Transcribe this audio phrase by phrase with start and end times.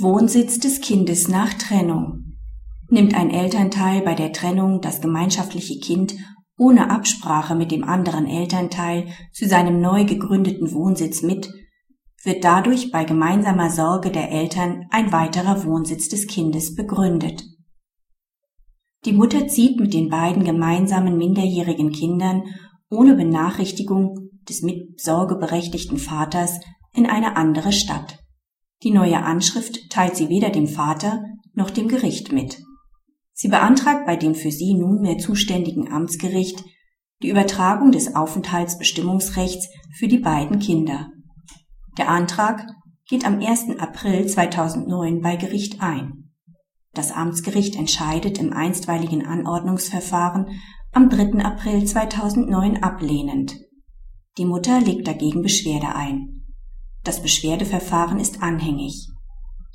[0.00, 2.36] Wohnsitz des Kindes nach Trennung.
[2.88, 6.14] Nimmt ein Elternteil bei der Trennung das gemeinschaftliche Kind
[6.56, 11.52] ohne Absprache mit dem anderen Elternteil zu seinem neu gegründeten Wohnsitz mit,
[12.22, 17.42] wird dadurch bei gemeinsamer Sorge der Eltern ein weiterer Wohnsitz des Kindes begründet.
[19.04, 22.44] Die Mutter zieht mit den beiden gemeinsamen minderjährigen Kindern
[22.88, 26.60] ohne Benachrichtigung des mit sorgeberechtigten Vaters
[26.94, 28.20] in eine andere Stadt.
[28.82, 32.62] Die neue Anschrift teilt sie weder dem Vater noch dem Gericht mit.
[33.32, 36.64] Sie beantragt bei dem für sie nunmehr zuständigen Amtsgericht
[37.22, 41.08] die Übertragung des Aufenthaltsbestimmungsrechts für die beiden Kinder.
[41.96, 42.64] Der Antrag
[43.08, 43.78] geht am 1.
[43.78, 46.30] April 2009 bei Gericht ein.
[46.94, 50.60] Das Amtsgericht entscheidet im einstweiligen Anordnungsverfahren
[50.92, 51.44] am 3.
[51.44, 53.56] April 2009 ablehnend.
[54.36, 56.47] Die Mutter legt dagegen Beschwerde ein.
[57.08, 59.08] Das Beschwerdeverfahren ist anhängig.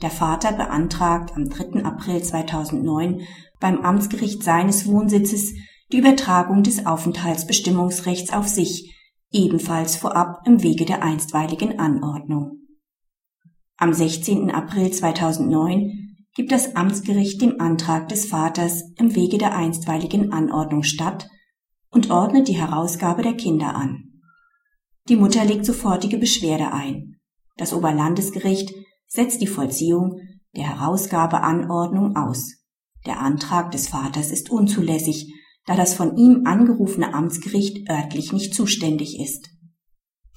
[0.04, 1.84] Der Vater beantragt am 3.
[1.84, 3.22] April 2009
[3.60, 5.56] beim Amtsgericht seines Wohnsitzes
[5.92, 8.96] die Übertragung des Aufenthaltsbestimmungsrechts auf sich,
[9.32, 12.60] ebenfalls vorab im Wege der einstweiligen Anordnung.
[13.78, 14.52] Am 16.
[14.52, 21.28] April 2009 gibt das Amtsgericht dem Antrag des Vaters im Wege der einstweiligen Anordnung statt
[21.90, 24.22] und ordnet die Herausgabe der Kinder an.
[25.10, 27.10] Die Mutter legt sofortige Beschwerde ein.
[27.56, 28.74] Das Oberlandesgericht
[29.08, 30.20] setzt die Vollziehung
[30.56, 32.64] der Herausgabeanordnung aus.
[33.06, 35.34] Der Antrag des Vaters ist unzulässig,
[35.66, 39.50] da das von ihm angerufene Amtsgericht örtlich nicht zuständig ist.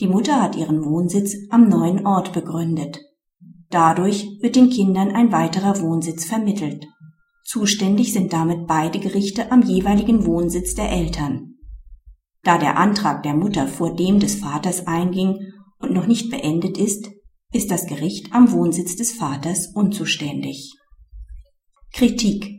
[0.00, 3.00] Die Mutter hat ihren Wohnsitz am neuen Ort begründet.
[3.70, 6.86] Dadurch wird den Kindern ein weiterer Wohnsitz vermittelt.
[7.44, 11.54] Zuständig sind damit beide Gerichte am jeweiligen Wohnsitz der Eltern.
[12.42, 15.38] Da der Antrag der Mutter vor dem des Vaters einging
[15.78, 17.10] und noch nicht beendet ist,
[17.52, 20.74] ist das Gericht am Wohnsitz des Vaters unzuständig.
[21.92, 22.56] Kritik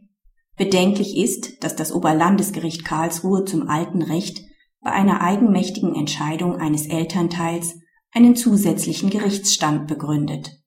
[0.58, 4.42] Bedenklich ist, dass das Oberlandesgericht Karlsruhe zum alten Recht
[4.82, 7.76] bei einer eigenmächtigen Entscheidung eines Elternteils
[8.12, 10.58] einen zusätzlichen Gerichtsstand begründet.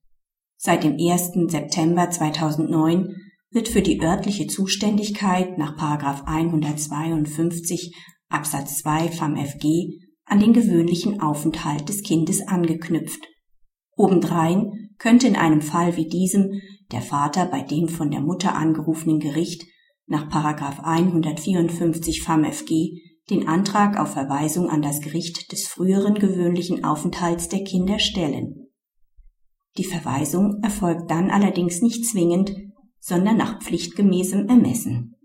[0.55, 1.51] Seit dem 1.
[1.51, 3.17] September 2009
[3.49, 7.93] wird für die örtliche Zuständigkeit nach 152
[8.29, 9.99] Absatz 2 FamFG
[10.31, 13.27] an den gewöhnlichen Aufenthalt des Kindes angeknüpft.
[13.97, 16.61] Obendrein könnte in einem Fall wie diesem
[16.93, 19.65] der Vater bei dem von der Mutter angerufenen Gericht
[20.07, 27.65] nach 154 FamFG den Antrag auf Verweisung an das Gericht des früheren gewöhnlichen Aufenthalts der
[27.65, 28.69] Kinder stellen.
[29.77, 32.55] Die Verweisung erfolgt dann allerdings nicht zwingend,
[32.99, 35.17] sondern nach pflichtgemäßem Ermessen